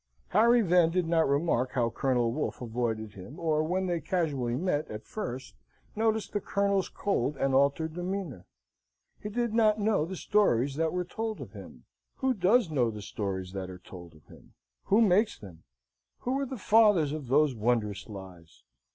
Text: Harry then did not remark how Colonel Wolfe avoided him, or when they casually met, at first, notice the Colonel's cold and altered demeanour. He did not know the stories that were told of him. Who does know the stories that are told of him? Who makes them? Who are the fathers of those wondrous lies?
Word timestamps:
Harry 0.29 0.63
then 0.63 0.89
did 0.89 1.07
not 1.07 1.29
remark 1.29 1.73
how 1.73 1.91
Colonel 1.91 2.31
Wolfe 2.31 2.59
avoided 2.59 3.13
him, 3.13 3.39
or 3.39 3.61
when 3.61 3.85
they 3.85 3.99
casually 3.99 4.55
met, 4.55 4.87
at 4.89 5.05
first, 5.05 5.53
notice 5.95 6.27
the 6.27 6.41
Colonel's 6.41 6.89
cold 6.89 7.37
and 7.37 7.53
altered 7.53 7.93
demeanour. 7.93 8.47
He 9.21 9.29
did 9.29 9.53
not 9.53 9.79
know 9.79 10.05
the 10.05 10.15
stories 10.15 10.75
that 10.77 10.91
were 10.91 11.05
told 11.05 11.39
of 11.39 11.51
him. 11.51 11.85
Who 12.15 12.33
does 12.33 12.71
know 12.71 12.89
the 12.89 13.03
stories 13.03 13.51
that 13.53 13.69
are 13.69 13.77
told 13.77 14.15
of 14.15 14.25
him? 14.25 14.55
Who 14.85 15.01
makes 15.01 15.37
them? 15.37 15.65
Who 16.21 16.39
are 16.39 16.47
the 16.47 16.57
fathers 16.57 17.11
of 17.11 17.27
those 17.27 17.53
wondrous 17.53 18.07
lies? 18.07 18.63